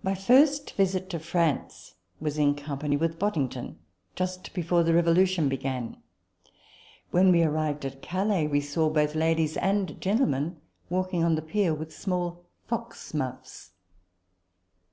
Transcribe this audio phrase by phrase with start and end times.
[0.00, 3.80] My first visit to France was in company with Boddington,
[4.14, 5.96] just before the Revolution began.
[7.10, 10.58] When we arrived at Calais, we saw both ladies and gentlemen
[10.88, 13.72] walking on the pier with small fox muffs.